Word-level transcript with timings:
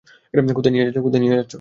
কোথায় 0.55 0.71
নিয়ে 0.73 0.85
যাচ্ছো? 0.87 1.49